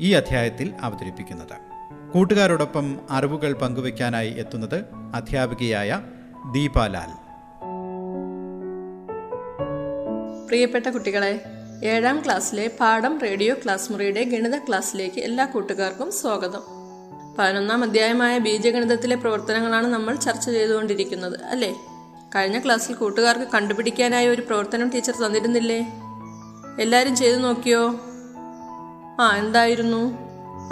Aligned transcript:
ഈ 0.00 0.12
അധ്യായത്തിൽ 0.12 0.74
അവതരിപ്പിക്കുന്നത്. 0.80 1.56
കൂട്ടുകാരോടൊപ്പം 2.12 2.98
അറിവുകൾ 3.10 3.52
പങ്കുവയ്ക്കാനായി 3.52 4.30
എത്തുന്നത് 4.30 4.84
അധ്യാപികയായ 5.14 6.00
ദീപാലാൽ. 6.52 7.28
പ്രിയപ്പെട്ട 10.46 10.86
കുട്ടികളെ 10.86 11.40
ഏഴാം 11.84 12.22
ക്ലാസ്സിലെ 12.24 12.70
പാഠം 12.80 13.20
റേഡിയോ 13.20 13.54
ക്ലാസ് 13.54 13.92
മുറിയുടെ 13.92 14.24
ഗണിത 14.24 14.58
ക്ലാസ്സിലേക്ക് 14.58 15.20
എല്ലാ 15.20 15.44
കൂട്ടുകാർക്കും 15.44 16.12
സ്വാഗതം. 16.12 16.62
പതിനൊന്നാം 17.38 17.84
അധ്യായമായ 17.84 18.38
ബീജഗണിതത്തിലെ 18.38 19.16
പ്രവർത്തനങ്ങളാണ് 19.16 19.86
നമ്മൾ 19.86 20.16
ചർച്ച 20.16 20.50
ചെയ്തുകൊണ്ടിരിക്കുന്നത് 20.50 21.44
അല്ലേ? 21.44 21.74
കഴിഞ്ഞ 22.36 22.58
ക്ലാസ്സിൽ 22.58 22.94
കൂട്ടുകാർക്ക് 22.94 23.52
കണ്ടുപിടിക്കാനായി 23.54 24.26
ഒരു 24.26 24.40
പ്രവർത്തനം 24.40 24.90
ടീച്ചർ 24.94 25.14
തന്നിരുന്നില്ലേ? 25.26 25.86
എല്ലാവരും 26.80 27.16
ചെയ്തു 27.16 27.36
നോക്കിയോ? 27.36 28.00
ആ 29.20 29.36
എന്തായിരുന്നു? 29.36 30.18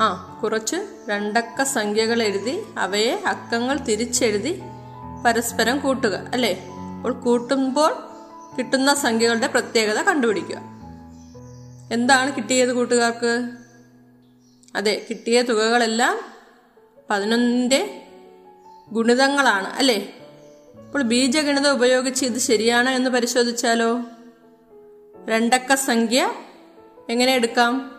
ആ 0.01 0.41
കുറച്ച് 0.43 0.77
രണ്ടക്ക 1.09 1.63
സംഖ്യകൾ 1.63 2.23
എഴുതി 2.23 2.63
അവയെ 2.79 3.23
അക്കങ്ങൾ 3.27 3.77
തിരിച്ചെഴുതി 3.77 4.61
പരസ്പരം 5.27 5.79
കൂട്ടുക 5.79 6.31
അല്ലേ? 6.33 6.67
അപ്പോൾ 6.97 7.13
കൂട്ടുമ്പോൾ 7.13 7.97
കിട്ടുന്ന 8.59 8.95
സംഖ്യകളുടെ 8.95 9.47
പ്രത്യേകത 9.47 10.03
കണ്ടുപിടിക്കുക. 10.03 10.57
എന്താണ് 11.93 12.37
കിട്ടിയത് 12.37 12.73
കൂട്ടുകാർക്ക്? 12.73 13.51
അതെ 14.77 15.07
കിട്ടിയ 15.11 15.43
തുകകളെല്ലാം 15.43 16.19
പതിനൊന്നിന്റെ 17.11 18.03
ഗുണിതങ്ങളാണ് 18.93 19.69
അല്ലേ? 19.69 20.13
അപ്പോൾ 20.87 21.03
ബീജഗണിതം 21.03 21.73
ഉപയോഗിച്ച് 21.73 22.25
ഇത് 22.25 22.39
ശരിയാണോ 22.39 22.93
എന്ന് 22.93 23.11
പരിശോധിച്ചാലോ? 23.11 24.01
രണ്ടക്ക 25.29 25.75
സംഖ്യ 25.75 26.31
എങ്ങനെ 27.09 27.33
എടുക്കാം? 27.35 27.96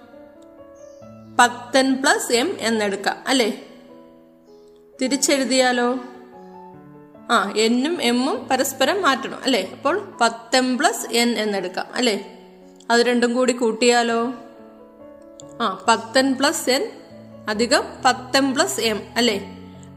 പത്തൻ 1.39 1.95
പ്ലസ് 1.95 2.31
എം 2.31 2.57
എന്നെടുക്കാം 2.59 3.17
അല്ലേ? 3.27 3.61
തിരിച്ചെഴുതിയാലോ? 5.01 5.99
ആ 7.31 7.53
എന്നും 7.55 8.03
എമ്മും 8.03 8.47
പരസ്പരം 8.51 9.01
മാറ്റണം 9.01 9.39
അല്ലേ? 9.43 9.69
അപ്പോൾ 9.73 10.17
പത്തെം 10.21 10.77
പ്ലസ് 10.77 11.13
എൻ 11.13 11.29
എന്നെടുക്കാം 11.29 11.85
അല്ലേ? 11.93 12.37
അത് 12.91 13.01
രണ്ടും 13.01 13.33
കൂടി 13.33 13.53
കൂട്ടിയാലോ? 13.53 14.33
ആ 15.61 15.85
പത്തൻ 15.87 16.33
പ്ലസ് 16.33 16.69
എൻ 16.69 16.91
അധികം 17.49 17.83
പത്തെം 18.05 18.53
പ്ലസ് 18.53 18.79
എം 18.79 19.01
അല്ലേ? 19.15 19.37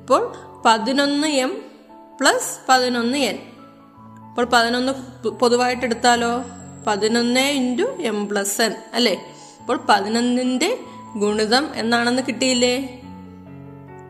അപ്പോൾ 0.00 0.32
പതിനൊന്ന് 0.66 1.26
എം 1.26 1.64
പ്ലസ് 2.20 2.58
പതിനൊന്ന് 2.68 3.18
എൻ. 3.18 3.38
അപ്പോൾ 4.28 4.44
പതിനൊന്ന് 4.44 4.92
പൊതുവായിട്ട് 5.28 5.84
എടുത്താലോ 5.84 6.44
പതിനൊന്ന് 6.86 7.40
ഇന്റു 7.40 7.82
എം 7.82 8.28
പ്ലസ് 8.28 8.62
എൻ 8.62 8.74
അല്ലേ? 8.94 9.14
അപ്പോൾ 9.60 9.80
പതിനൊന്നിന്റെ 9.88 10.89
ഗുണിതം 11.16 11.68
എന്നാണെന്ന് 11.74 12.22
കിട്ടിയില്ലേ? 12.22 13.00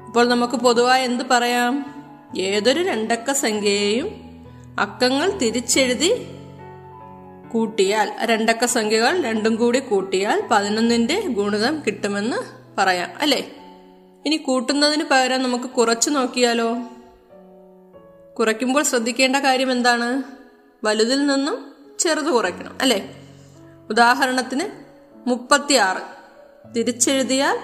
അപ്പോൾ 0.06 0.28
നമുക്ക് 0.28 0.54
പൊതുവായി 0.54 1.04
എന്ത് 1.04 1.24
പറയാം? 1.24 1.94
ഏതൊരു 2.38 2.82
രണ്ടക്ക 2.82 3.32
സംഖ്യയെയും 3.32 4.08
അക്കങ്ങൾ 4.78 5.30
തിരിച്ചെഴുതി 5.30 6.26
കൂട്ടിയാൽ 7.52 8.12
രണ്ടക്ക 8.24 8.64
സംഖ്യകൾ 8.64 9.22
രണ്ടും 9.22 9.56
കൂടി 9.56 9.78
കൂട്ടിയാൽ 9.78 10.48
പതിനൊന്നിന്റെ 10.50 11.20
ഗുണിതം 11.20 11.82
കിട്ടുമെന്ന് 11.86 12.36
പറയാം 12.78 13.10
അല്ലേ? 13.20 13.56
ഇനി 14.26 14.36
കൂട്ടുന്നതിന് 14.36 15.04
പകരം 15.04 15.42
നമുക്ക് 15.42 15.64
കുറച്ച് 15.64 16.10
നോക്കിയാലോ? 16.10 16.76
കുറയ്ക്കുമ്പോൾ 18.38 18.82
ശ്രദ്ധിക്കേണ്ട 18.82 19.36
കാര്യം 19.36 19.72
എന്താണ്? 19.72 20.22
വലുതിൽ 20.84 21.26
നിന്നും 21.26 21.74
ചെറുത് 21.98 22.30
കുറയ്ക്കണം 22.30 22.78
അല്ലേ? 22.80 23.16
ഉദാഹരണത്തിന് 23.90 24.64
മുപ്പത്തിയാറ്. 25.26 26.19
തിരിച്ചെഴുതിയാൽ 26.76 27.58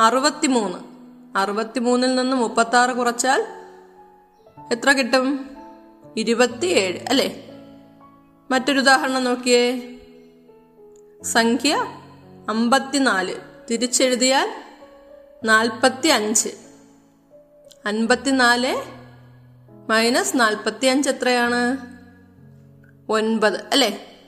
അറുപത്തിമൂന്ന്. 0.00 0.78
അറുപത്തിമൂന്നിൽ 1.38 2.14
നിന്ന് 2.14 2.36
മുപ്പത്തി 2.36 2.76
ആറ് 2.76 2.90
കുറച്ചാൽ 2.90 3.46
എത്ര 4.72 4.92
കിട്ടും? 4.92 5.56
ഇരുപത്തിയേഴ്. 6.16 6.98
അല്ലേ? 7.08 7.46
മറ്റൊരു 8.50 8.78
ഉദാഹരണം 8.78 9.24
നോക്കിയേ. 9.24 9.82
സംഖ്യ 11.22 11.86
അമ്പത്തിനാല്. 12.48 13.34
തിരിച്ചെഴുതിയാൽ 13.70 14.52
നാൽപ്പത്തി 15.44 16.08
അഞ്ച് 16.08 16.48
അൻപത്തിനാല് 17.86 18.76
മൈനസ് 19.90 20.40
നാൽപ്പത്തി 20.40 20.86
അഞ്ച് 20.86 21.10
എത്രയാണ്? 21.10 21.76
ഒൻപത്. 23.08 23.64
അല്ലേ? 23.72 24.18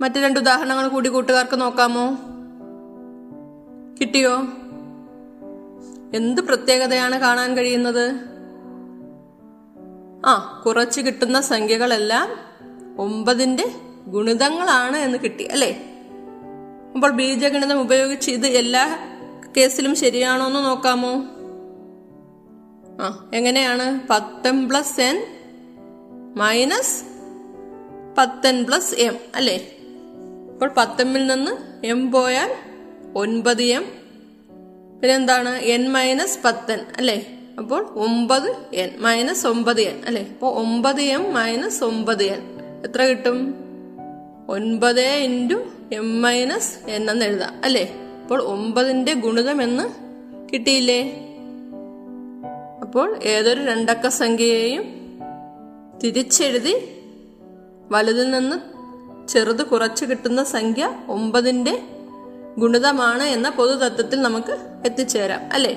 മറ്റു 0.00 0.18
രണ്ട് 0.18 0.40
ഉദാഹരണങ്ങൾ 0.40 0.88
കൂടി 0.88 1.08
കൂട്ടുകാർക്ക് 1.08 1.60
നോക്കാമോ? 1.60 2.18
കിട്ടിയോ? 4.00 4.36
എന്ത് 6.14 6.40
പ്രത്യേകതയാണ് 6.40 7.20
കാണാൻ 7.20 7.56
കഴിയുന്നത്? 7.56 8.12
ആ 10.26 10.62
കുറച്ച് 10.66 11.00
കിട്ടുന്ന 11.00 11.40
സംഖ്യകളെല്ലാം 11.40 12.28
ഒമ്പതിന്റെ 12.98 13.64
ഗുണിതങ്ങളാണ് 14.06 14.96
എന്ന് 14.96 15.18
കിട്ടി 15.18 15.44
അല്ലേ? 15.44 15.84
അപ്പോൾ 16.94 17.10
ബീജഗണിതം 17.10 17.80
ഉപയോഗിച്ച് 17.80 18.30
ഇത് 18.30 18.46
എല്ലാ 18.46 18.98
കേസിലും 19.56 19.94
ശരിയാണോ 19.94 20.46
എന്ന് 20.46 20.64
നോക്കാമോ? 20.64 21.12
ആ 23.02 23.28
എങ്ങനെയാണ്? 23.34 24.00
പത്തൻ 24.10 24.68
പ്ലസ് 24.68 25.00
എൻ 25.00 25.26
മൈനസ് 26.36 27.04
പത്തൻ 28.18 28.64
പ്ലസ് 28.64 28.94
എം 28.94 29.16
അല്ലേ? 29.34 29.76
അപ്പോൾ 30.52 30.70
പത്തമ്മിൽ 30.76 31.26
നിന്ന് 31.26 31.86
എം 31.86 32.12
പോയാൽ 32.12 32.69
ഒൻപത് 33.16 33.62
എം. 33.62 33.84
പിന്നെന്താണ്? 35.00 35.58
എൻ 35.58 35.92
മൈനസ് 35.92 36.38
പത്തൻ 36.44 36.78
അല്ലേ? 36.96 37.38
അപ്പോൾ 37.58 37.86
ഒമ്പത് 37.86 38.56
എൻ 38.74 38.90
മൈനസ് 38.98 39.46
ഒമ്പത് 39.46 39.80
എൻ 39.80 40.00
അല്ലേ? 40.06 40.22
അപ്പോൾ 40.22 40.54
ഒമ്പത് 40.54 41.00
എം 41.00 41.34
മൈനസ് 41.34 41.84
ഒമ്പത് 41.84 42.22
എൻ. 42.22 42.42
എത്ര 42.84 43.02
കിട്ടും? 43.02 43.54
ഒൻപത് 44.48 45.00
ഇന്റു 45.00 45.54
എം 45.92 46.22
മൈനസ് 46.22 46.90
എൻ 46.90 47.10
എന്ന് 47.10 47.26
എഴുതാം 47.26 47.60
അല്ലേ? 47.64 47.94
അപ്പോൾ 48.22 48.42
ഒമ്പതിന്റെ 48.42 49.14
ഗുണിതം 49.14 49.62
എന്ന് 49.62 49.88
കിട്ടിയില്ലേ? 50.52 51.26
അപ്പോൾ 52.82 53.20
ഏതൊരു 53.24 53.60
രണ്ടക്ക 53.60 54.08
സംഖ്യയെയും 54.08 54.84
തിരിച്ചെഴുതി 56.04 57.02
വലുതിൽ 57.90 58.30
നിന്ന് 58.30 58.56
ചെറുത് 59.28 59.66
കുറച്ച് 59.66 60.04
കിട്ടുന്ന 60.04 60.44
സംഖ്യ 60.44 60.90
ഒമ്പതിന്റെ 61.08 61.82
ഗുണിതമാണ് 62.60 63.22
എന്ന 63.22 63.48
പൊതുതത്വത്തിൽ 63.48 64.22
നമുക്ക് 64.22 64.82
എത്തിച്ചേരാം 64.84 65.40
അല്ലേ? 65.52 65.72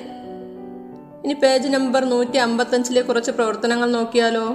ഇനി 1.25 1.33
പേജ് 1.33 1.67
നമ്പർ 1.67 2.05
നൂറ്റി 2.05 2.37
അമ്പത്തഞ്ചിലെ 2.37 3.01
കുറച്ച് 3.01 3.31
പ്രവർത്തനങ്ങൾ 3.31 3.91
നോക്കിയാലോ? 3.91 4.47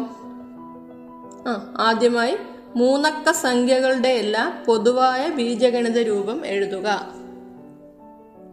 ആ 1.49 1.75
ആദ്യമായി 1.77 2.37
മൂന്നക്ക 2.77 3.31
സംഖ്യകളുടെ 3.33 4.09
എല്ലാം 4.09 4.65
പൊതുവായ 4.67 5.29
ബീജഗണിത 5.29 5.99
രൂപം 5.99 6.47
എഴുതുക. 6.47 7.13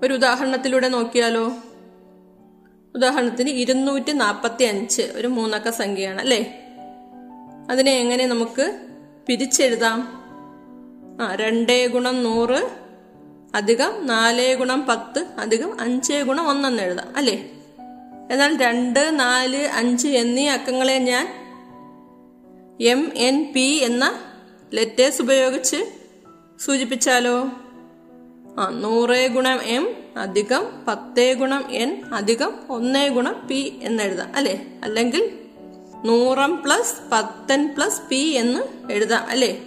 ഒരു 0.03 0.13
ഉദാഹരണത്തിലൂടെ 0.13 0.87
നോക്കിയാലോ? 0.87 1.51
ഉദാഹരണത്തിന് 2.95 3.49
ഇരുന്നൂറ്റി 3.49 4.11
നാൽപ്പത്തി 4.11 4.63
അഞ്ച് 4.63 5.01
ഒരു 5.01 5.27
മൂന്നക്ക 5.27 5.69
സംഖ്യയാണ് 5.69 6.21
അല്ലേ? 6.21 6.61
അതിനെ 7.71 7.91
എങ്ങനെ 7.91 8.25
നമുക്ക് 8.25 8.79
പിരിച്ചെഴുതാം? 9.27 10.25
ആ 11.21 11.35
രണ്ടേ 11.35 11.87
ഗുണം 11.87 12.23
നൂറ് 12.23 12.84
അധികം 13.55 14.07
നാലേ 14.07 14.55
ഗുണം 14.55 14.85
പത്ത് 14.85 15.25
അധികം 15.37 15.81
അഞ്ചേ 15.81 16.21
ഗുണം 16.21 16.47
ഒന്നെന്ന് 16.47 16.83
എഴുതാം 16.83 17.13
അല്ലേ? 17.17 17.51
എന്നാൽ 18.31 18.57
രണ്ട് 18.57 19.19
നാല് 19.19 19.67
അഞ്ച് 19.67 20.07
എന്നീ 20.07 20.47
അക്കങ്ങളെ 20.47 20.97
ഞാൻ 20.97 21.25
എം 22.81 23.11
എൻ 23.15 23.51
പി 23.55 23.79
എന്ന 23.83 24.19
ലെറ്റേഴ്സ് 24.73 25.21
ഉപയോഗിച്ച് 25.21 25.91
സൂചിപ്പിച്ചാലോ? 26.59 27.37
ആ 28.59 28.69
നൂറ് 28.69 29.27
ഗുണം 29.27 29.61
എം 29.63 29.95
അധികം 30.17 30.85
പത്തേ 30.87 31.33
ഗുണം 31.33 31.71
എൻ 31.71 32.01
അധികം 32.13 32.51
ഒന്നേ 32.69 33.07
ഗുണം 33.07 33.47
പി 33.47 33.79
എന്നെഴുതാം 33.83 34.35
അല്ലേ? 34.35 34.79
അല്ലെങ്കിൽ 34.83 35.39
നൂറം 36.05 36.63
പ്ലസ് 36.63 37.09
പത്തൻ 37.11 37.73
പ്ലസ് 37.77 38.01
പി 38.09 38.15
എന്ന് 38.15 38.91
എഴുതാം 38.91 39.23
അല്ലേ? 39.29 39.63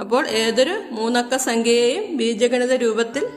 അപ്പോൾ 0.00 0.28
ഏതൊരു 0.28 0.82
മൂന്നക്ക 0.90 1.36
സംഖ്യയെയും 1.36 2.16
ബീജഗണിത 2.16 2.72
രൂപത്തിൽ 2.72 3.28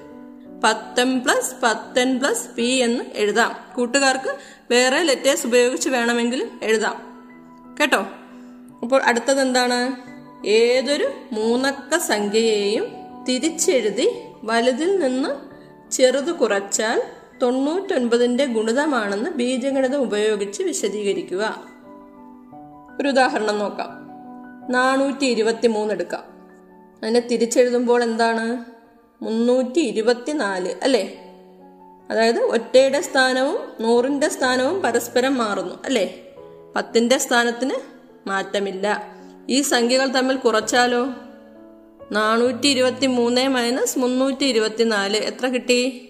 പത്തൻ 0.64 1.20
പ്ലസ് 1.20 1.54
പത്തൻ 1.64 2.20
പ്ലസ് 2.20 2.48
പി 2.56 2.64
എന്ന് 2.64 3.04
എഴുതാം. 3.16 3.56
കൂട്ടുകാർക്ക് 3.76 4.36
വേറെ 4.72 5.04
ലെറ്റേഴ്സ് 5.04 5.48
ഉപയോഗിച്ച് 5.48 5.90
വേണമെങ്കിലും 5.90 6.60
എഴുതാം. 6.64 7.26
കേട്ടോ? 7.80 8.08
അപ്പോൾ 8.84 9.04
അടുത്തത് 9.04 9.42
എന്താണ്? 9.42 10.08
ഏതൊരു 10.48 11.10
മൂന്നക്ക 11.32 11.98
സംഖ്യയെയും 11.98 12.88
തിരിച്ചെഴുതി 13.30 14.12
വലുതിൽ 14.44 15.00
നിന്ന് 15.00 15.30
ചെറുത് 15.92 16.32
കുറച്ചാൽ 16.36 17.04
തൊണ്ണൂറ്റൊൻപതിന്റെ 17.42 18.46
ഗുണിതമാണെന്ന് 18.46 19.30
ബീജഗണിതം 19.30 20.02
ഉപയോഗിച്ച് 20.02 20.64
വിശദീകരിക്കുക. 20.64 21.64
ഒരു 23.02 23.08
ഉദാഹരണം 23.08 23.60
നോക്കാം. 23.60 23.90
നാനൂറ്റി 24.72 25.26
ഇരുപത്തി 25.26 25.68
മൂന്ന് 25.68 25.94
എടുക്കാം. 25.94 26.37
അതിനെ 27.04 27.20
തിരിച്ചെഴുതുമ്പോൾ 27.20 28.04
എന്താണ്? 28.04 28.66
മുന്നൂറ്റി 29.24 29.80
ഇരുപത്തി 29.80 30.32
നാല് 30.32 30.76
അല്ലേ? 30.84 31.24
അതായത് 32.10 32.40
ഒറ്റയുടെ 32.40 33.02
സ്ഥാനവും 33.02 33.60
നൂറിന്റെ 33.80 34.30
സ്ഥാനവും 34.30 34.82
പരസ്പരം 34.82 35.38
മാറുന്നു 35.38 35.76
അല്ലേ? 35.86 36.22
പത്തിന്റെ 36.76 37.18
സ്ഥാനത്തിന് 37.18 37.74
മാറ്റമില്ല. 38.28 39.04
ഈ 39.50 39.62
സംഖ്യകൾ 39.62 40.08
തമ്മിൽ 40.08 40.36
കുറച്ചാലോ? 40.36 41.08
നാനൂറ്റി 42.12 42.68
ഇരുപത്തി 42.68 43.08
മൂന്ന് 43.08 43.48
മൈനസ് 43.48 44.00
മുന്നൂറ്റി 44.00 44.46
ഇരുപത്തി 44.46 44.84
നാല് 44.84 45.18
എത്ര 45.18 45.48
കിട്ടി? 45.48 46.10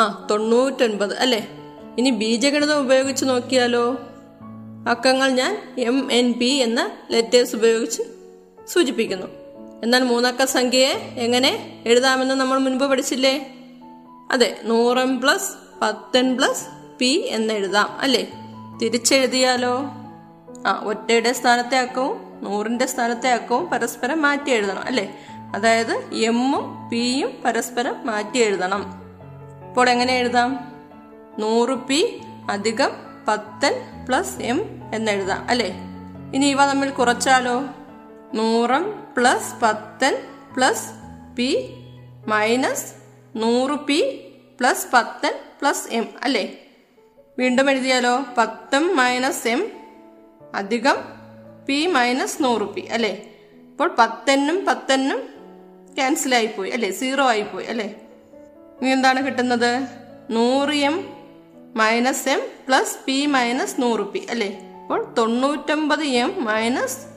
ആ 0.00 0.26
തൊണ്ണൂറ്റൊൻപത് 0.30 1.18
അല്ലേ? 1.18 1.48
ഇനി 1.98 2.10
ബീജഗണിതം 2.10 2.80
ഉപയോഗിച്ച് 2.80 3.24
നോക്കിയാലോ? 3.24 3.96
അക്കങ്ങൾ 4.88 5.28
ഞാൻ 5.28 5.74
എം 5.78 6.12
എൻ 6.12 6.32
പി 6.32 6.46
എന്ന 6.46 6.90
ലെറ്റേഴ്സ് 7.10 7.56
ഉപയോഗിച്ച് 7.56 8.02
സൂചിപ്പിക്കുന്നു. 8.68 9.39
എന്നാൽ 9.82 10.02
മൂന്നക്ക 10.02 10.44
സംഖ്യയെ 10.44 11.14
എങ്ങനെ 11.18 11.82
എഴുതാമെന്ന് 11.86 12.34
നമ്മൾ 12.34 12.58
മുൻപ് 12.58 12.84
പഠിച്ചില്ലേ? 12.84 13.54
അതെ 14.32 14.60
നൂറൻ 14.64 15.20
പ്ലസ് 15.20 15.80
പത്തൻ 15.82 16.36
പ്ലസ് 16.36 16.64
പി 16.98 17.24
എന്ന് 17.26 17.54
എഴുതാം 17.54 17.96
അല്ലേ? 18.00 18.32
തിരിച്ചെഴുതിയാലോ? 18.82 19.82
ആ 20.66 20.82
ഒറ്റയുടെ 20.84 21.32
സ്ഥാനത്തെ 21.32 21.78
അക്കവും 21.78 22.40
നൂറിന്റെ 22.42 22.86
സ്ഥാനത്തെ 22.86 23.28
അക്കവും 23.28 23.66
പരസ്പരം 23.66 24.22
മാറ്റി 24.22 24.50
എഴുതണം 24.50 24.82
അല്ലേ? 24.82 25.16
അതായത് 25.54 26.14
എമ്മും 26.14 26.88
പിയും 26.90 27.42
പരസ്പരം 27.44 28.06
മാറ്റി 28.06 28.38
എഴുതണം. 28.38 28.82
ഇപ്പോൾ 29.68 29.90
എങ്ങനെ 29.90 30.18
എഴുതാം? 30.18 30.72
നൂറ് 31.38 31.70
പി 31.70 32.20
അധികം 32.50 32.90
പത്തൻ 33.28 33.74
പ്ലസ് 34.08 34.42
എം 34.42 34.62
എന്നെഴുതാം 34.94 35.46
അല്ലേ? 35.48 35.74
ഇനി 36.34 36.46
ഇവ 36.46 36.66
തമ്മിൽ 36.66 36.90
കുറച്ചാലോ? 36.90 37.64
നൂറം 38.34 39.14
പ്ലസ് 39.16 39.60
പത്തൻ 39.62 40.14
പ്ലസ് 40.56 40.88
പി 41.36 41.48
മൈനസ് 42.26 42.94
നൂറ് 43.36 43.70
പി 43.70 44.28
പ്ലസ് 44.60 44.86
പത്തൻ 44.94 45.34
പ്ലസ് 45.60 45.88
എം 45.92 46.08
അല്ലേ? 46.22 46.58
വീണ്ടും 47.38 47.70
എഴുതിയാലോ? 47.70 48.24
പത്തും 48.38 48.96
മൈനസ് 48.96 49.48
എം 49.48 49.72
അധികം 50.54 50.96
പി 51.66 51.86
മൈനസ് 51.86 52.42
നൂറ് 52.42 52.74
പി 52.74 52.80
അല്ലേ? 52.80 53.12
അപ്പോൾ 53.70 53.88
പത്തനും 53.98 54.64
പത്തനും 54.64 55.20
ക്യാൻസൽ 55.94 56.34
ആയിപ്പോയി 56.34 56.70
അല്ലേ? 56.70 56.90
സീറോ 56.90 57.24
ആയിപ്പോയി 57.28 57.66
അല്ലേ? 57.66 57.88
ഇനി 58.80 58.90
എന്താണ് 58.90 59.26
കിട്ടുന്നത്? 59.26 59.88
നൂറ് 60.30 60.70
M 60.70 60.96
minus 61.76 62.28
M 62.28 62.40
plus 62.68 62.96
P 63.06 63.26
minus 63.26 63.80
നൂറ് 63.80 64.00
പി 64.00 64.26
അല്ലേ? 64.30 64.50
അപ്പോൾ 64.82 65.14
തൊണ്ണൂറ്റൊമ്പത് 65.18 66.02
എം 66.02 66.44
മൈനസ് 66.44 67.09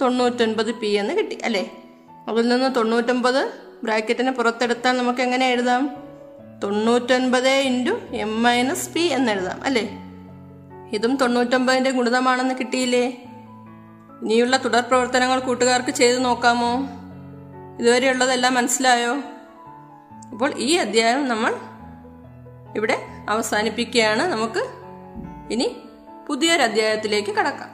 തൊണ്ണൂറ്റൊൻപത് 0.00 0.74
പി 0.74 0.86
എന്ന് 0.86 1.14
കിട്ടി 1.14 1.38
അല്ലേ? 1.44 1.70
അതിൽ 2.28 2.48
നിന്ന് 2.48 2.74
തൊണ്ണൂറ്റൊൻപത് 2.74 3.52
ബ്രാക്കറ്റിന് 3.84 4.30
പുറത്തെടുത്താൽ 4.30 4.96
നമുക്ക് 4.96 5.20
എങ്ങനെ 5.20 5.48
എഴുതാം? 5.48 5.96
തൊണ്ണൂറ്റൊൻപത് 6.62 7.48
ഇന്റു 7.48 7.92
എം 8.10 8.42
മൈനസ് 8.42 8.90
പി 8.90 9.00
എന്ന് 9.00 9.32
എഴുതാം 9.32 9.64
അല്ലേ? 9.64 9.98
ഇതും 10.92 11.16
തൊണ്ണൂറ്റൊമ്പതിന്റെ 11.16 11.90
ഗുണിതമാണെന്ന് 11.90 12.54
കിട്ടിയില്ലേ? 12.54 13.08
ഇനിയുള്ള 14.22 14.56
തുടർ 14.56 14.80
പ്രവർത്തനങ്ങൾ 14.80 15.38
കൂട്ടുകാർക്ക് 15.38 15.90
ചെയ്തു 15.90 16.18
നോക്കാമോ? 16.18 16.78
ഇതുവരെയുള്ളതെല്ലാം 17.80 18.54
മനസ്സിലായോ? 18.54 19.16
അപ്പോൾ 20.32 20.52
ഈ 20.56 20.74
അധ്യായം 20.74 21.28
നമ്മൾ 21.28 21.54
ഇവിടെ 22.76 22.98
അവസാനിപ്പിക്കുകയാണ്. 23.28 24.22
നമുക്ക് 24.22 24.66
ഇനി 25.52 25.76
പുതിയൊരു 26.28 26.62
അധ്യായത്തിലേക്ക് 26.62 27.30
കടക്കാം. 27.30 27.73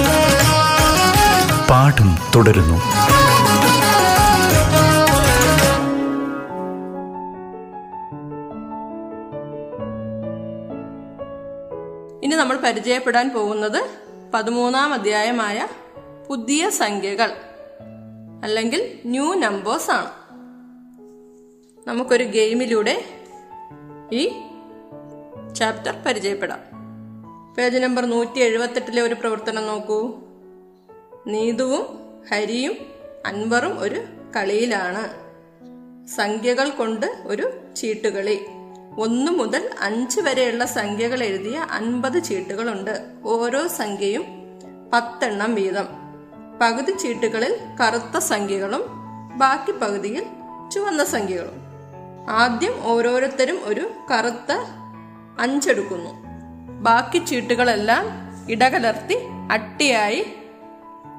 പാഠം 1.71 2.17
തുടരുന്നു. 2.35 2.75
ഇനി 12.23 12.35
നമ്മൾ 12.35 12.57
പരിചയപ്പെടാൻ 12.57 13.29
പോകുന്നത് 13.29 13.89
പതിമൂന്നാം 14.33 14.93
അധ്യായമായ 14.93 15.67
പുതിയ 16.29 16.69
സംഖ്യകൾ 16.69 17.31
അല്ലെങ്കിൽ 18.43 18.99
ന്യൂ 19.05 19.33
നമ്പേഴ്സ് 19.33 19.91
ആണ്. 19.91 20.11
നമുക്കൊരു 21.87 22.23
ഗെയിമിലൂടെ 22.23 23.05
ഈ 24.11 24.27
ചാപ്റ്റർ 25.55 25.95
പരിചയപ്പെടാം. 26.07 26.59
പേജ് 27.57 27.77
നമ്പർ 27.77 28.05
നൂറ്റി 28.05 28.39
എഴുപത്തെട്ടിലെ 28.39 29.01
ഒരു 29.01 29.13
പ്രവർത്തനം 29.13 29.67
നോക്കൂ. 29.67 30.30
നീതുവും 31.27 31.99
ഹരിയും 32.31 32.77
അൻവറും 33.25 33.79
ഒരു 33.79 34.03
കളിയിലാണ്. 34.35 35.21
സംഖ്യകൾ 36.07 36.69
കൊണ്ട് 36.69 37.17
ഒരു 37.25 37.59
ചീട്ടുകളി. 37.75 38.45
ഒന്ന് 38.97 39.31
മുതൽ 39.31 39.69
അഞ്ച് 39.79 40.21
വരെയുള്ള 40.21 40.65
സംഖ്യകൾ 40.65 41.23
എഴുതിയ 41.23 41.57
അൻപത് 41.57 42.23
ചീട്ടുകളുണ്ട്. 42.23 43.03
ഓരോ 43.23 43.67
സംഖ്യയും 43.67 44.25
പത്തെണ്ണം 44.93 45.55
വീതം. 45.55 45.87
പകുതി 46.61 46.91
ചീട്ടുകളിൽ 46.91 47.57
കറുത്ത 47.81 48.17
സംഖ്യകളും 48.17 48.81
ബാക്കി 49.37 49.71
പകുതിയിൽ 49.71 50.25
ചുവന്ന 50.71 51.03
സംഖ്യകളും. 51.03 51.61
ആദ്യം 52.29 52.85
ഓരോരുത്തരും 52.85 53.59
ഒരു 53.63 53.91
കറുത്ത 54.11 54.51
അഞ്ചെടുക്കുന്നു. 55.39 56.09
ബാക്കി 56.81 57.25
ചീട്ടുകളെല്ലാം 57.25 58.05
ഇടകലർത്തി 58.51 59.17
അട്ടിയായി 59.51 60.25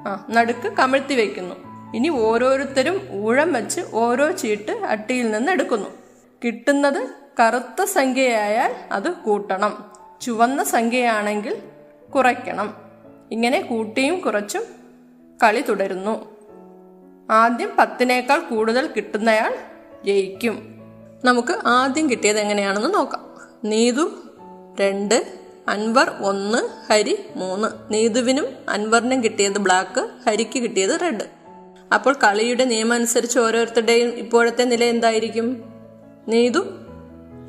ആ 0.07 0.27
നടുക്ക് 0.29 0.73
കമഴ്ത്തി 0.73 1.13
വെക്കുന്നു. 1.13 1.55
ഇനി 1.95 2.09
ഓരോരുത്തരും 2.09 3.09
ഊഴം 3.11 3.53
വെച്ച് 3.53 3.81
ഓരോ 3.93 4.31
ചീട്ട് 4.31 4.71
അട്ടിയിൽ 4.71 5.31
നിന്ന് 5.31 5.51
എടുക്കുന്നു. 5.51 5.89
കിട്ടുന്നത് 6.45 7.09
കറുത്ത 7.39 7.83
സംഖ്യയായാൽ 7.83 8.75
അത് 8.91 9.11
കൂട്ടണം. 9.11 9.91
ചുവന്ന 10.21 10.63
സംഖ്യയാണെങ്കിൽ 10.63 11.61
കുറയ്ക്കണം. 12.15 12.73
ഇങ്ങനെ 13.31 13.61
കൂട്ടിയും 13.61 14.19
കുറച്ചും 14.19 14.63
കളി 15.43 15.61
തുടരുന്നു. 15.61 16.37
ആദ്യം 17.31 17.71
പത്തിനേക്കാൾ 17.79 18.39
കൂടുതൽ 18.39 18.89
കിട്ടുന്നയാൾ 18.97 19.55
ജയിക്കും. 20.05 20.81
നമുക്ക് 21.25 21.53
ആദ്യം 21.65 22.09
കിട്ടിയത് 22.09 22.39
എങ്ങനെയാണെന്ന് 22.39 22.93
നോക്കാം. 22.93 23.25
നീതു 23.63 24.11
രണ്ട് 24.79 25.42
അൻവർ 25.67 26.09
ഒന്ന് 26.09 26.91
ഹരി 26.91 27.17
മൂന്ന്. 27.35 27.93
നീതുവിനും 27.93 28.47
അൻവറിനും 28.69 29.23
കിട്ടിയത് 29.23 29.57
ബ്ലാക്ക് 29.57 30.09
ഹരിക്ക് 30.27 30.59
കിട്ടിയത് 30.59 31.01
റെഡ്. 31.01 31.43
അപ്പോൾ 31.93 32.13
കളിയുടെ 32.13 32.65
നിയമം 32.65 32.93
അനുസരിച്ച് 32.93 33.39
ഓരോരുത്തരുടെയും 33.39 34.09
ഇപ്പോഴത്തെ 34.09 34.63
നില 34.63 34.83
എന്തായിരിക്കും? 34.83 35.63
നീതു 36.27 36.59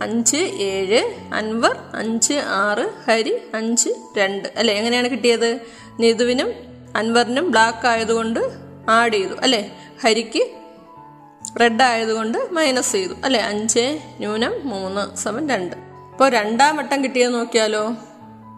അഞ്ച് 0.02 0.36
ഏഴ് 0.36 1.14
അൻവർ 1.34 1.76
അഞ്ച് 1.94 2.34
ആറ് 2.34 3.10
ഹരി 3.10 3.38
അഞ്ച് 3.54 3.90
രണ്ട്. 4.18 4.48
അല്ലെ 4.56 4.74
എങ്ങനെയാണ് 4.74 5.08
കിട്ടിയത്? 5.08 5.60
നീതുവിനും 6.00 6.52
അൻവറിനും 6.96 7.50
ബ്ലാക്ക് 7.50 7.86
ആയതുകൊണ്ട് 7.86 8.40
ആഡ് 8.88 9.12
ചെയ്തു. 9.12 9.34
അല്ലെ 9.34 9.70
ഹരിക്ക് 10.02 10.50
റെഡ് 11.60 11.82
ആയതുകൊണ്ട് 11.82 12.48
മൈനസ് 12.52 12.92
ചെയ്തു. 12.92 13.14
അല്ലെ 13.24 13.40
അഞ്ച് 13.40 13.98
ന്യൂനം 14.18 14.54
മൂന്ന് 14.64 15.16
സമം 15.16 15.48
രണ്ട്. 15.48 15.83
ഇപ്പോൾ 16.14 16.28
രണ്ടാം 16.28 16.76
വട്ടം 16.76 17.04
കിട്ടിയത് 17.04 17.34
നോക്കിയാലോ? 17.34 17.96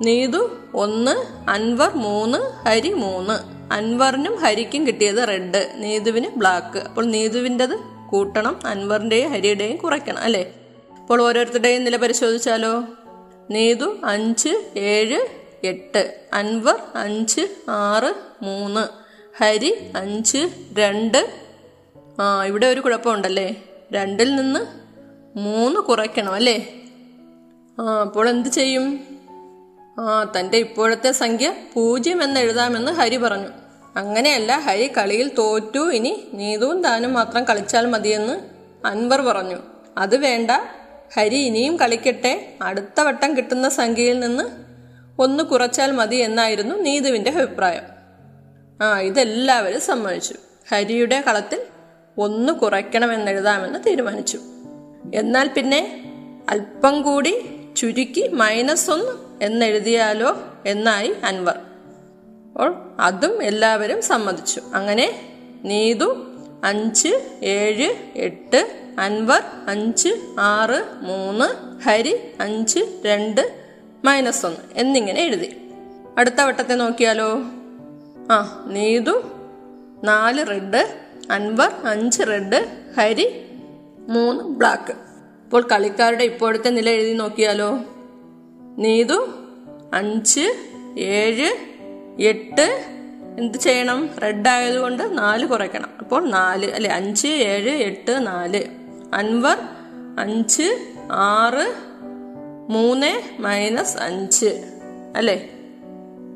നീതു 0.02 0.50
ഒന്ന് 0.75 1.10
അൻവർ 1.50 1.94
മൂന്ന് 1.94 2.68
ഹരി 2.68 2.92
മൂന്ന്. 2.92 3.32
അൻവറിനും 3.72 4.34
ഹരിക്കും 4.34 4.86
കിട്ടിയത് 4.86 5.28
റെഡ് 5.28 5.72
നീതുവിന് 5.76 6.28
ബ്ലാക്ക് 6.36 6.78
അപ്പോൾ 6.78 7.04
നീതുവിന്റെത് 7.04 7.78
കൂട്ടണം 8.08 8.60
അൻവറിന്റെയും 8.66 9.30
ഹരിയുടെയും 9.30 9.76
കുറയ്ക്കണം 9.76 10.18
അല്ലേ? 10.18 10.54
അപ്പോൾ 11.00 11.22
ഓരോരുത്തരുടെയും 11.22 11.84
നില 11.84 11.96
പരിശോധിച്ചാലോ? 11.96 12.84
നീതു 13.50 13.96
അഞ്ച് 14.04 14.62
ഏഴ് 14.76 15.26
എട്ട്. 15.66 16.20
അൻവർ 16.32 16.82
അഞ്ച് 16.94 17.48
ആറ് 17.68 18.14
മൂന്ന്. 18.42 18.86
ഹരി 19.42 19.92
അഞ്ച് 19.96 20.48
രണ്ട്. 20.78 21.30
ആ 22.20 22.44
ഇവിടെ 22.44 22.66
ഒരു 22.66 22.80
കുഴപ്പമുണ്ടല്ലേ? 22.80 23.62
രണ്ടിൽ 23.92 24.36
നിന്ന് 24.36 24.60
മൂന്ന് 25.38 25.80
കുറയ്ക്കണം 25.80 26.34
അല്ലേ? 26.34 26.82
ആ 27.80 28.00
അപ്പോൾ 28.00 28.28
എന്ത് 28.28 28.49
ചെയ്യും? 28.49 29.00
ആ 29.99 30.33
തന്റെ 30.38 30.59
ഇപ്പോഴത്തെ 30.59 31.12
സംഖ്യ 31.12 31.54
പൂജ്യം 31.75 32.23
എന്ന് 32.23 32.40
എഴുതാമെന്ന് 32.40 32.92
ഹരി 32.92 33.16
പറഞ്ഞു. 33.16 33.49
അങ്ങനെയല്ല 33.97 34.59
ഹരി 34.59 34.88
കളിയിൽ 34.88 35.35
തോറ്റു. 35.35 35.92
ഇനി 35.92 36.28
നീതുവും 36.33 36.83
താനും 36.83 37.12
മാത്രം 37.12 37.45
കളിച്ചാൽ 37.45 37.87
മതിയെന്ന് 37.87 38.40
അൻവർ 38.87 39.21
പറഞ്ഞു. 39.21 39.56
അത് 39.99 40.16
വേണ്ട. 40.16 40.50
ഹരി 41.16 41.37
ഇനിയും 41.37 41.76
കളിക്കട്ടെ. 41.76 42.54
അടുത്ത 42.62 43.00
വട്ടം 43.00 43.37
കിട്ടുന്ന 43.37 43.68
സംഖ്യയിൽ 43.68 44.21
നിന്ന് 44.21 44.45
ഒന്ന് 45.23 45.45
കുറച്ചാൽ 45.45 45.92
മതി 45.92 46.16
എന്നായിരുന്നു 46.16 46.75
നീതുവിന്റെ 46.75 47.30
അഭിപ്രായം. 47.30 47.83
ആ 48.83 49.00
ഇതെല്ലാവരും 49.00 49.80
സമ്മതിച്ചു. 49.80 50.35
ഹരിയുടെ 50.73 51.21
കളത്തിൽ 51.21 51.62
ഒന്ന് 52.18 52.52
കുറയ്ക്കണമെന്നെഴുതാമെന്ന് 52.52 53.78
തീരുമാനിച്ചു. 53.87 54.40
എന്നാൽ 55.14 55.49
പിന്നെ 55.49 56.02
അല്പം 56.50 57.02
കൂടി 57.02 57.55
ചുരുക്കി 57.76 58.28
മൈനസ് 58.28 58.90
ഒന്ന് 58.90 59.45
എന്നെഴുതിയാലോ 59.45 60.38
എന്നായി 60.66 61.14
അൻവർ. 61.25 61.59
അപ്പോൾ 62.47 62.75
അതും 63.00 63.42
എല്ലാവരും 63.42 64.02
സമ്മതിച്ചു. 64.02 64.62
അങ്ങനെ 64.75 65.33
നീതു 65.64 66.26
അഞ്ച് 66.64 67.09
ഏഴ് 67.42 67.95
എട്ട് 68.16 68.78
അൻവർ 68.99 69.42
അഞ്ച് 69.68 70.09
ആറ് 70.38 70.85
മൂന്ന് 71.02 71.78
ഹരി 71.85 72.16
അഞ്ച് 72.40 72.80
രണ്ട് 73.04 73.62
മൈനസ് 74.04 74.47
ഒന്ന് 74.47 74.59
എന്നിങ്ങനെ 74.75 75.21
എഴുതി. 75.21 75.56
അടുത്ത 76.18 76.40
വട്ടത്തെ 76.40 76.75
നോക്കിയാലോ? 76.75 77.42
ആ 78.30 78.64
നീതു 78.66 79.23
നാല് 80.04 80.47
റെഡ് 80.47 81.00
അൻവർ 81.30 81.73
അഞ്ച് 81.85 82.23
റെഡ് 82.23 82.64
ഹരി 82.99 83.50
മൂന്ന് 84.09 84.45
ബ്ലാക്ക് 84.45 85.05
ഇപ്പോൾ 85.46 85.68
കളിക്കാരുടെ 85.72 86.24
ഇപ്പോഴത്തെ 86.24 86.70
നില 86.70 86.90
എഴുതി 86.90 87.12
നോക്കിയാലോ? 87.12 87.78
നീതു 88.78 89.28
അഞ്ച് 89.92 90.54
ഏഴ് 90.98 91.56
എട്ട് 92.22 92.84
എന്ത് 93.38 93.58
ചെയ്യണം? 93.58 94.10
റെഡ് 94.22 94.48
ആയതുകൊണ്ട് 94.48 95.18
നാല് 95.18 95.46
കുറയ്ക്കണം. 95.46 95.88
അപ്പോൾ 95.98 96.28
നാല് 96.28 96.72
അല്ലെ? 96.72 96.92
അഞ്ച് 96.92 97.26
ഏഴ് 97.26 97.70
എട്ട് 97.70 98.26
നാല്. 98.26 98.64
അൻവർ 99.14 99.56
അഞ്ച് 100.18 100.92
ആറ് 101.12 101.74
മൂന്ന് 102.70 103.42
മൈനസ് 103.42 103.96
അഞ്ച്. 103.96 104.64
അല്ലേ? 105.16 105.50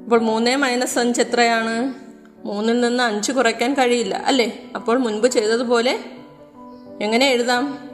അപ്പോൾ 0.05 0.21
മൂന്ന് 0.21 0.57
മൈനസ് 0.57 0.99
അഞ്ച് 0.99 1.21
എത്രയാണ്? 1.21 1.95
മൂന്നിൽ 2.45 2.81
നിന്ന് 2.81 3.05
അഞ്ച് 3.05 3.33
കുറയ്ക്കാൻ 3.33 3.75
കഴിയില്ല. 3.75 4.15
അല്ലേ? 4.27 4.71
അപ്പോൾ 4.77 4.99
മുൻപ് 4.99 5.27
ചെയ്തതുപോലെ 5.27 6.05
എങ്ങനെ 7.03 7.31
എഴുതാം? 7.31 7.90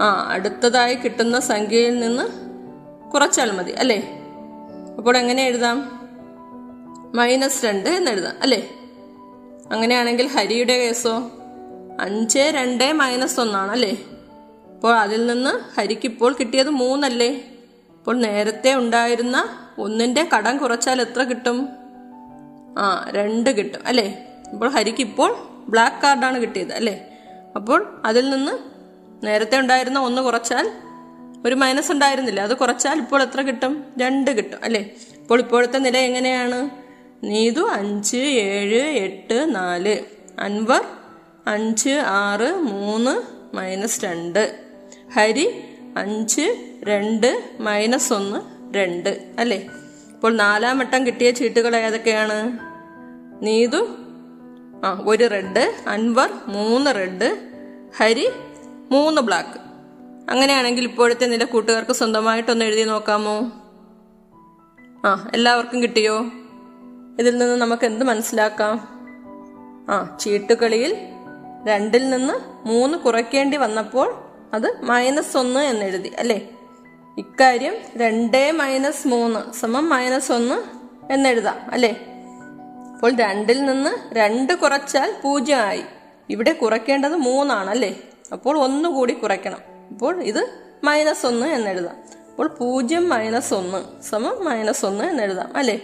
ആ 0.00 0.26
അടുത്തതായി 0.28 0.94
കിട്ടുന്ന 0.94 1.40
സംഖ്യയിൽ 1.40 2.00
നിന്ന് 2.00 2.26
കുറച്ചാൽ 3.10 3.50
മതി 3.50 3.70
അല്ലേ? 3.70 3.98
അപ്പോൾ 4.98 5.16
എങ്ങനെ 5.16 5.46
എഴുതാം? 5.46 6.00
മൈനസ് 7.14 7.64
രണ്ട് 7.64 7.88
എന്ന് 7.88 8.10
എഴുതാം 8.10 8.32
അല്ലേ? 8.42 8.70
അങ്ങനെയാണെങ്കിൽ 9.72 10.26
ഹരിയുടെ 10.26 10.76
കേസോ? 10.78 11.30
അഞ്ച് 12.00 12.38
രണ്ട് 12.38 12.92
മൈനസ് 12.92 13.40
ഒന്നാണ് 13.40 13.70
അല്ലേ? 13.70 13.90
അപ്പോൾ 14.74 14.96
അതിൽ 14.96 15.26
നിന്ന് 15.26 15.80
ഹരിക്ക് 15.80 16.06
ഇപ്പോൾ 16.06 16.36
കിട്ടിയത് 16.40 16.70
മൂന്നല്ലേ? 16.70 17.30
അപ്പോൾ 17.98 18.16
നേരത്തെ 18.16 18.74
ഉണ്ടായിരുന്ന 18.74 19.48
ഒന്നിന്റെ 19.78 20.28
കടം 20.36 20.56
കുറച്ചാൽ 20.56 21.00
എത്ര 21.00 21.22
കിട്ടും? 21.22 21.68
ആ 22.78 23.06
രണ്ട് 23.10 23.50
കിട്ടും 23.50 23.80
അല്ലേ? 23.86 24.26
അപ്പോൾ 24.52 24.68
ഹരിക്ക് 24.68 25.00
ഇപ്പോൾ 25.00 25.36
ബ്ലാക്ക് 25.68 26.02
കാർഡാണ് 26.02 26.38
കിട്ടിയത് 26.38 26.72
അല്ലേ? 26.72 27.06
അപ്പോൾ 27.56 28.02
അതിൽ 28.04 28.30
നിന്ന് 28.30 28.69
നേരത്തെ 29.24 29.58
ഉണ്ടായിരുന്ന 29.58 29.98
ഒന്ന് 29.98 30.22
കുറച്ചാൽ 30.22 30.70
ഒരു 31.46 31.54
മൈനസ് 31.54 31.92
ഉണ്ടായിരുന്നില്ല. 31.92 32.40
അത് 32.40 32.56
കുറച്ചാൽ 32.56 32.98
ഇപ്പോൾ 32.98 33.22
എത്ര 33.22 33.40
കിട്ടും? 33.40 33.84
രണ്ട് 33.98 34.30
കിട്ടും 34.30 34.58
അല്ലേ? 34.64 34.90
അപ്പോൾ 35.20 35.40
ഇപ്പോഴത്തെ 35.40 35.78
നില 35.78 35.98
എങ്ങനെയാണ്? 35.98 36.70
നീതു 37.24 37.68
അഞ്ച് 37.68 38.16
ഏഴ് 38.16 38.82
എട്ട് 38.82 39.54
നാല്. 39.54 39.96
അൻവർ 40.38 40.84
അഞ്ച് 41.46 41.90
ആറ് 41.90 42.54
മൂന്ന് 42.54 43.40
മൈനസ് 43.56 44.04
രണ്ട്. 44.04 44.58
ഹരി 45.14 45.64
അഞ്ച് 45.96 46.74
രണ്ട് 46.84 47.50
മൈനസ് 47.60 48.12
ഒന്ന് 48.12 48.38
രണ്ട്. 48.74 49.22
അല്ലേ? 49.38 49.68
ഇപ്പോൾ 50.14 50.34
നാലാം 50.34 50.78
വട്ടം 50.78 51.06
കിട്ടിയ 51.06 51.30
ചീട്ടുകൾ 51.30 51.76
ഏതൊക്കെയാണ്? 51.76 52.58
നീതു 53.42 53.86
ആ 54.84 55.02
ഒരു 55.06 55.30
റെഡ് 55.30 55.74
അൻവർ 55.86 56.30
മൂന്ന് 56.46 56.94
റെഡ് 56.94 57.38
ഹരി 57.96 58.30
മൂന്ന് 58.90 59.22
ബ്ലാക്ക്. 59.22 59.58
അങ്ങനെയാണെങ്കിൽ 60.30 60.84
ഇപ്പോഴത്തെ 60.84 61.26
നില 61.26 61.44
കൂട്ടുകാർക്ക് 61.44 61.90
സ്വന്തമായിട്ടൊന്ന് 61.90 62.64
എഴുതി 62.64 62.84
നോക്കാമോ? 62.84 63.52
ആ 65.06 65.30
എല്ലാവർക്കും 65.34 65.82
കിട്ടിയോ? 65.82 66.18
ഇതിൽ 67.18 67.38
നിന്ന് 67.38 67.56
നമുക്ക് 67.56 67.86
എന്ത് 67.86 68.04
മനസ്സിലാക്കാം? 68.04 68.88
ആ 69.90 70.16
ചീട്ടുകളിയിൽ 70.20 70.96
രണ്ടിൽ 71.66 72.10
നിന്ന് 72.10 72.68
മൂന്ന് 72.68 72.98
കുറയ്ക്കേണ്ടി 72.98 73.56
വന്നപ്പോൾ 73.56 74.14
അത് 74.54 74.80
മൈനസ് 74.82 75.36
ഒന്ന് 75.36 75.60
എന്നെഴുതി 75.60 76.12
അല്ലേ? 76.18 76.50
ഇക്കാര്യം 77.18 77.74
രണ്ട് 77.96 78.52
മൈനസ് 78.52 79.08
മൂന്ന് 79.08 79.52
സമം 79.52 79.88
മൈനസ് 79.88 80.32
ഒന്ന് 80.32 80.62
എന്നെഴുതാം 81.12 81.58
അല്ലേ? 81.72 82.06
അപ്പോൾ 82.94 83.16
രണ്ടിൽ 83.16 83.64
നിന്ന് 83.64 84.14
രണ്ട് 84.14 84.52
കുറച്ചാൽ 84.52 85.14
പൂജ്യമായി 85.24 85.82
ഇവിടെ 86.30 86.52
കുറയ്ക്കേണ്ടത് 86.52 87.16
മൂന്നാണ് 87.16 87.70
അല്ലേ? 87.70 88.09
അപ്പോൾ 88.32 88.58
ഒന്നുകൂടി 88.58 89.12
കുറയ്ക്കണം. 89.12 89.58
അപ്പോൾ 89.90 90.22
ഇത് 90.22 90.50
മൈനസ് 90.84 91.26
ഒന്ന് 91.26 91.46
എന്നെഴുതാം 91.46 91.96
അപ്പോൾ 92.30 92.48
പൂജ്യം 92.48 93.08
മൈനസ് 93.08 93.54
ഒന്ന് 93.54 94.02
സമം 94.02 94.44
മൈനസ് 94.44 94.86
ഒന്ന് 94.86 95.04
എന്നെഴുതാം 95.04 95.56
അല്ലേ? 95.56 95.80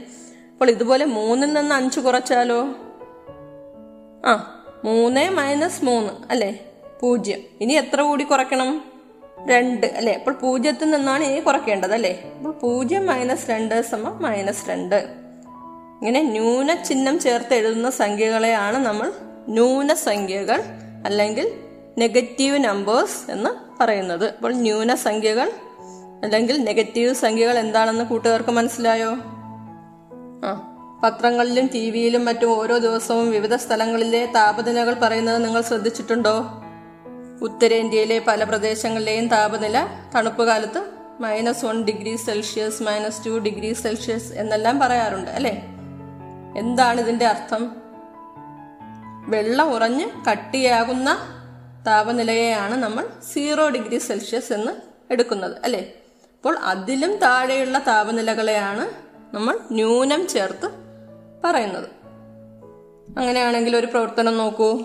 അപ്പോൾ 0.52 0.70
ഇതുപോലെ 0.70 1.04
മൂന്നിൽ 1.04 1.52
നിന്ന് 1.52 1.74
അഞ്ച് 1.74 2.00
കുറച്ചാലോ? 2.00 2.68
ആ 4.24 4.32
മൂന്ന് 4.84 5.30
മൈനസ് 5.30 5.84
മൂന്ന് 5.84 6.12
അല്ലേ? 6.30 6.60
പൂജ്യം. 7.00 7.38
ഇനി 7.60 7.72
എത്ര 7.72 8.00
കൂടി 8.00 8.24
കുറയ്ക്കണം? 8.24 8.84
രണ്ട് 9.46 9.86
അല്ലെ? 9.86 10.12
അപ്പോൾ 10.12 10.34
പൂജ്യത്തിൽ 10.34 10.90
നിന്നാണ് 10.90 11.24
ഇനി 11.24 11.40
കുറയ്ക്കേണ്ടത് 11.40 11.94
അല്ലേ? 11.94 12.32
അപ്പോൾ 12.36 12.52
പൂജ്യം 12.52 13.06
മൈനസ് 13.06 13.50
രണ്ട് 13.50 13.82
സമം 13.82 14.22
മൈനസ് 14.22 14.70
രണ്ട്. 14.70 15.26
ഇങ്ങനെ 16.00 16.22
ന്യൂന 16.22 16.74
ചിഹ്നം 16.74 17.20
ചേർത്ത് 17.20 17.54
എഴുതുന്ന 17.54 17.90
സംഖ്യകളെയാണ് 17.90 18.76
നമ്മൾ 18.76 19.12
ന്യൂനസംഖ്യകൾ 19.48 20.62
അല്ലെങ്കിൽ 21.04 21.65
നെഗറ്റീവ് 21.98 22.64
നമ്പേഴ്സ് 22.64 23.30
എന്ന് 23.30 23.50
പറയുന്നത്. 23.80 24.26
അപ്പോൾ 24.26 24.52
ന്യൂനസംഖ്യകൾ 24.52 25.52
അല്ലെങ്കിൽ 26.22 26.64
നെഗറ്റീവ് 26.64 27.14
സംഖ്യകൾ 27.14 27.58
എന്താണെന്ന് 27.58 28.04
കൂട്ടുകാർക്ക് 28.04 28.50
മനസ്സിലായോ? 28.50 29.16
ആ 30.44 30.72
പത്രങ്ങളിലും 31.02 31.70
ടി 31.74 31.90
വിയിലും 31.90 32.24
മറ്റും 32.24 32.58
ഓരോ 32.58 32.78
ദിവസവും 32.78 33.30
വിവിധ 33.30 33.54
സ്ഥലങ്ങളിലെ 33.54 34.26
താപനിലകൾ 34.26 34.94
പറയുന്നത് 35.02 35.44
നിങ്ങൾ 35.44 35.60
ശ്രദ്ധിച്ചിട്ടുണ്ടോ? 35.60 36.44
ഉത്തരേന്ത്യയിലെ 37.42 38.18
പല 38.18 38.44
പ്രദേശങ്ങളിലെയും 38.44 39.28
താപനില 39.28 39.86
തണുപ്പ് 40.14 40.42
കാലത്ത് 40.42 40.86
minus 41.20 41.64
one 41.64 41.84
degree 41.84 42.16
Celsius 42.16 42.82
minus 42.82 43.26
two 43.26 43.30
degree 43.30 43.72
Celsius 43.72 44.32
എന്നെല്ലാം 44.32 44.78
പറയാറുണ്ട് 44.78 45.30
അല്ലേ? 45.30 45.62
എന്താണ് 46.56 47.00
ഇതിന്റെ 47.00 47.26
അർത്ഥം? 47.26 47.76
വെള്ളം 49.28 49.74
ഉറഞ്ഞ് 49.74 50.10
കട്ടിയാകുന്ന 50.30 51.35
താപനിലയെയാണ് 51.86 52.74
നമ്മൾ 52.74 53.08
സീറോ 53.32 53.68
ഡിഗ്രി 53.68 53.98
സെൽഷ്യസ് 53.98 54.52
എന്ന് 54.52 54.72
എടുക്കുന്നത് 55.12 55.56
അല്ലേ? 55.64 55.92
അപ്പോൾ 56.36 56.58
അതിലും 56.58 57.16
താഴെയുള്ള 57.16 57.78
താപനിലകളെയാണ് 57.86 58.90
നമ്മൾ 59.36 59.58
ന്യൂനം 59.72 60.28
ചേർത്ത് 60.28 60.70
പറയുന്നത്. 61.44 61.88
അങ്ങനെയാണെങ്കിൽ 63.18 63.76
ഒരു 63.76 63.86
പ്രവർത്തനം 63.86 64.38
നോക്കൂ. 64.38 64.84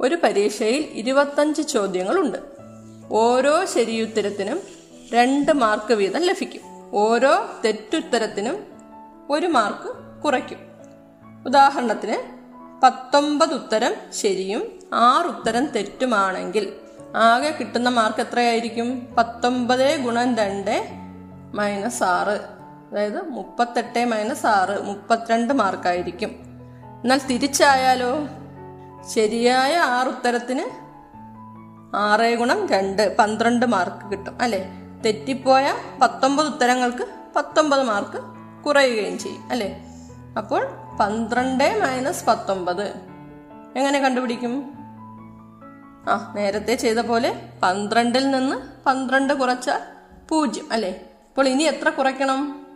ഒരു 0.00 0.18
പരീക്ഷയിൽ 0.22 0.88
ഇരുപത്തഞ്ച് 0.92 1.62
ചോദ്യങ്ങളുണ്ട്. 1.62 2.38
ഓരോ 3.12 3.64
ശരിയുത്തരത്തിനും 3.64 4.60
രണ്ട് 5.12 5.52
മാർക്ക് 5.52 5.94
വീതം 5.94 6.20
ലഭിക്കും. 6.20 6.60
ഓരോ 6.94 7.50
തെറ്റുത്തരത്തിനും 7.64 8.64
ഒരു 9.30 9.46
മാർക്ക് 9.46 10.20
കുറയ്ക്കും. 10.22 10.58
ഉദാഹരണത്തിന് 11.46 12.39
പത്തൊമ്പത് 12.82 13.54
ഉത്തരം 13.54 13.94
ശരിയും 14.12 14.78
ആറ് 14.92 15.26
ഉത്തരം 15.26 15.66
തെറ്റുമാണെങ്കിൽ. 15.66 16.72
ആകെ 17.16 17.50
കിട്ടുന്ന 17.50 17.88
മാർക്ക് 17.88 18.20
എത്രയായിരിക്കും? 18.20 19.14
പത്തൊമ്പത് 19.18 20.00
ഗുണം 20.00 20.36
രണ്ട് 20.36 20.88
മൈനസ് 21.54 22.02
ആറ്. 22.02 22.40
അതായത് 22.92 23.28
മുപ്പത്തെട്ട് 23.28 24.04
മൈനസ് 24.04 24.46
ആറ് 24.46 24.84
മുപ്പത്തിരണ്ട് 24.84 25.52
മാർക്കായിരിക്കും 25.52 26.28
എന്നാൽ 27.02 27.20
തിരിച്ചായാലോ? 27.30 28.12
ശരിയായ 29.08 29.76
ആറ് 29.76 30.08
ഉത്തരത്തിന് 30.08 30.64
ആറ് 31.96 32.34
ഗുണം 32.34 32.66
രണ്ട് 32.66 33.16
പന്ത്രണ്ട് 33.16 33.66
മാർക്ക് 33.66 34.10
കിട്ടും 34.10 34.42
അല്ലേ? 34.42 34.68
തെറ്റിപ്പോയ 35.04 35.74
പത്തൊമ്പത് 36.02 36.46
ഉത്തരങ്ങൾക്ക് 36.46 37.06
പത്തൊമ്പത് 37.36 37.82
മാർക്ക് 37.82 38.20
കുറയുകയും 38.64 39.18
ചെയ്യും 39.18 39.48
അല്ലേ? 39.50 39.84
അപ്പോൾ 40.38 40.68
പന്ത്രണ്ട് 41.00 41.80
മൈനസ് 41.82 42.26
പത്തൊമ്പത്. 42.26 42.94
എങ്ങനെ 43.76 43.98
കണ്ടുപിടിക്കും? 43.98 44.72
ആ 46.08 46.32
നേരത്തെ 46.36 46.74
ചെയ്ത 46.74 46.98
പോലെ 46.98 47.50
പന്ത്രണ്ടിൽ 47.62 48.30
നിന്ന് 48.30 48.84
പന്ത്രണ്ട് 48.84 49.34
കുറച്ച 49.34 49.70
പൂജ്യം 50.28 50.72
അല്ലേ? 50.72 50.90
അപ്പോൾ 51.28 51.48
ഇനി 51.48 51.62
എത്ര 51.62 51.88
കുറയ്ക്കണം? 51.88 52.66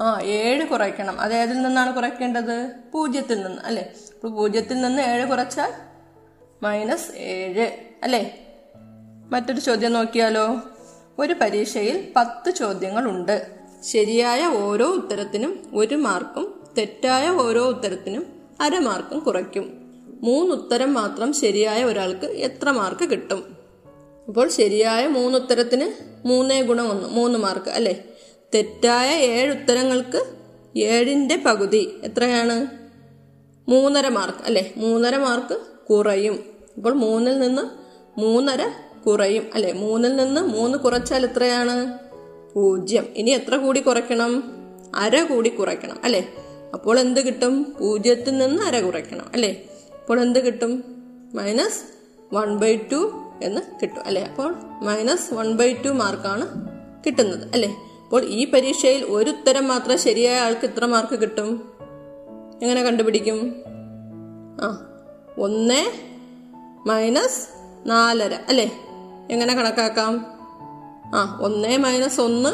ആ 0.00 0.20
ഏഴ് 0.20 0.66
കുറയ്ക്കണം. 0.66 1.20
അത് 1.20 1.34
ഏതിൽ 1.34 1.62
നിന്നാണ് 1.62 1.94
കുറയ്ക്കേണ്ടത്? 1.94 2.72
പൂജ്യത്തിൽ 2.92 3.46
നിന്ന് 3.46 3.62
അല്ലേ? 3.64 3.92
അപ്പോൾ 4.14 4.32
പൂജ്യത്തിൽ 4.32 4.80
നിന്ന് 4.80 5.02
ഏഴ് 5.02 5.26
കുറച്ചാൽ 5.26 5.72
മൈനസ് 6.62 7.12
ഏഴ് 7.16 7.70
അല്ലേ? 8.02 8.40
മറ്റൊരു 9.30 9.60
ചോദ്യം 9.60 9.92
നോക്കിയാലോ? 9.92 10.60
ഒരു 11.18 11.32
പരീക്ഷയിൽ 11.40 12.12
പത്ത് 12.16 12.50
ചോദ്യങ്ങളുണ്ട്. 12.50 13.50
ശരിയായ 13.82 14.46
ഓരോ 14.46 14.86
ഉത്തരത്തിനും 14.86 15.70
ഒരു 15.74 15.94
മാർക്കും 15.94 16.55
തെറ്റായ 16.78 17.28
ഓരോ 17.28 17.66
ഉത്തരത്തിനും 17.66 18.26
അര 18.60 18.78
മാർക്കും 18.78 19.18
കുറയ്ക്കും. 19.18 19.72
മൂന്ന് 20.22 20.52
ഉത്തരം 20.52 20.94
മാത്രം 20.94 21.32
ശരിയായ 21.32 21.84
ഒരാൾക്ക് 21.84 22.26
എത്ര 22.26 22.70
മാർക്ക് 22.70 23.10
കിട്ടും? 23.10 23.56
അപ്പോൾ 24.28 24.48
ശരിയായ 24.48 25.06
മൂന്ന് 25.06 25.38
ഉത്തരത്തിന് 25.38 25.92
മൂന്നേ 26.26 26.62
ഗുണം 26.62 26.90
ഒന്ന് 26.90 27.08
മൂന്ന് 27.08 27.38
മാർക്ക് 27.38 27.70
അല്ലേ? 27.70 28.04
തെറ്റായ 28.54 29.20
ഏഴ് 29.20 29.50
ഉത്തരങ്ങൾക്ക് 29.50 30.24
ഏഴിന്റെ 30.78 31.36
പകുതി 31.36 32.00
എത്രയാണ്? 32.04 32.66
മൂന്നര 33.68 34.08
മാർക്ക് 34.08 34.44
അല്ലേ? 34.44 34.72
മൂന്നര 34.76 35.16
മാർക്ക് 35.16 35.60
കുറയും. 35.90 36.44
അപ്പോൾ 36.76 36.92
മൂന്നിൽ 36.92 37.38
നിന്ന് 37.38 37.62
മൂന്നര 38.20 38.70
കുറയും 39.06 39.50
അല്ലെ? 39.54 39.72
മൂന്നിൽ 39.72 40.16
നിന്ന് 40.16 40.40
മൂന്ന് 40.40 40.78
കുറച്ചാൽ 40.78 41.24
എത്രയാണ്? 41.26 41.98
പൂജ്യം. 42.54 43.06
ഇനി 43.16 43.30
എത്ര 43.30 43.56
കൂടി 43.56 43.80
കുറയ്ക്കണം? 43.80 44.44
അര 44.94 45.22
കൂടി 45.22 45.48
കുറയ്ക്കണം 45.48 46.00
അല്ലേ? 46.04 46.45
അപ്പോൾ 46.74 47.00
എന്ത് 47.00 47.20
കിട്ടും? 47.20 47.76
പൂജ്യത്തിൽ 47.80 48.38
നിന്ന് 48.38 48.62
അര 48.62 48.80
കുറയ്ക്കണം 48.80 49.30
അല്ലേ? 49.34 49.68
അപ്പോൾ 50.00 50.20
എന്ത് 50.20 50.38
കിട്ടും? 50.38 50.84
മൈനസ് 51.34 51.82
വൺ 52.34 52.56
ബൈ 52.56 52.76
ടു 52.76 53.22
എന്ന് 53.42 53.60
കിട്ടും 53.82 54.06
അല്ലേ? 54.06 54.22
അപ്പോൾ 54.22 54.54
മൈനസ് 54.82 55.34
വൺ 55.34 55.52
ബൈ 55.52 55.72
ടു 55.72 55.88
മാർക്കാണ് 55.88 56.46
കിട്ടുന്നത് 57.06 57.48
അല്ലേ? 57.52 57.68
അപ്പോൾ 58.02 58.24
ഈ 58.24 58.50
പരീക്ഷയിൽ 58.50 59.04
ഒരു 59.04 59.30
ഉത്തരം 59.30 59.68
മാത്രം 59.68 59.98
ശരിയായ 59.98 60.40
ആൾക്ക് 60.40 60.66
ഇത്ര 60.66 60.84
മാർക്ക് 60.84 61.20
കിട്ടും? 61.20 61.72
എങ്ങനെ 62.62 62.82
കണ്ടുപിടിക്കും? 62.82 63.64
ആ 64.60 64.86
ഒന്ന് 65.38 65.90
മൈനസ് 66.88 67.48
നാലര 67.88 68.34
അല്ലേ? 68.48 68.72
എങ്ങനെ 69.30 69.54
കണക്കാക്കാം? 69.54 70.36
ആ 71.14 71.38
ഒന്ന് 71.42 71.78
മൈനസ് 71.78 72.20
ഒന്ന് 72.20 72.52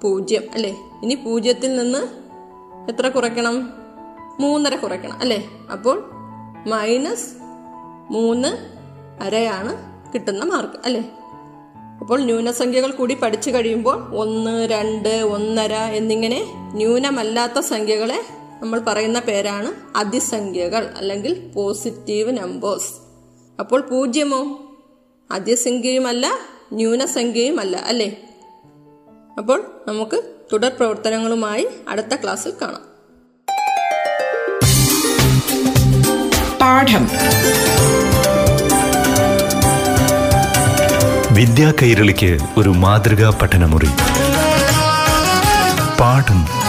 പൂജ്യം 0.00 0.42
അല്ലേ? 0.54 0.76
ഇനി 1.02 1.14
പൂജ്യത്തിൽ 1.14 1.76
നിന്ന് 1.76 2.19
എത്ര 2.88 3.08
കുറയ്ക്കണം? 3.08 3.72
മൂന്നര 4.40 4.76
കുറയ്ക്കണം 4.76 5.20
അല്ലേ? 5.20 5.48
അപ്പോൾ 5.72 6.10
മൈനസ് 6.66 7.34
മൂന്ന് 8.10 8.48
അരയാണ് 9.22 9.76
കിട്ടുന്ന 10.12 10.44
മാർക്ക് 10.44 10.74
അല്ലേ? 10.84 11.10
അപ്പോൾ 12.00 12.20
ന്യൂനസംഖ്യകൾ 12.20 12.90
കൂടി 12.90 13.14
പഠിച്ചു 13.14 13.50
കഴിയുമ്പോൾ 13.50 14.16
ഒന്ന് 14.16 14.68
രണ്ട് 14.70 15.08
ഒന്നര 15.08 15.72
എന്നിങ്ങനെ 15.72 16.46
ന്യൂനമല്ലാത്ത 16.54 17.58
സംഖ്യകളെ 17.58 18.20
നമ്മൾ 18.60 18.80
പറയുന്ന 18.80 19.20
പേരാണ് 19.20 19.98
അതിസംഖ്യകൾ 19.98 20.94
അല്ലെങ്കിൽ 20.96 21.52
പോസിറ്റീവ് 21.54 22.38
നമ്പേഴ്സ് 22.38 22.92
അപ്പോൾ 23.60 23.80
പൂജ്യമോ? 23.80 24.70
അതിസംഖ്യയുമല്ല 25.30 26.30
ന്യൂനസംഖ്യയുമല്ല 26.72 27.76
അല്ലേ? 27.76 28.22
അപ്പോൾ 29.38 29.64
നമുക്ക് 29.88 30.39
തുടർ 30.52 30.68
പ്രവർത്തനങ്ങളുമായി 30.68 31.68
അടുത്ത 31.88 32.14
ക്ലാസ്സിൽ 32.14 32.52
കാണാം. 32.62 32.90
പാഠം. 36.60 37.08
വിദ്യാ 41.34 41.72
കൈരളിക്ക് 41.82 42.38
ഒരു 42.56 42.68
മാതൃകാ 42.68 43.38
പഠനമുറി. 43.42 43.88
പാഠം. 46.00 46.59